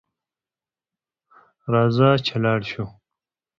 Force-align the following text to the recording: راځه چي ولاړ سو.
راځه 1.73 2.09
چي 2.25 2.33
ولاړ 2.37 2.59
سو. 2.71 2.83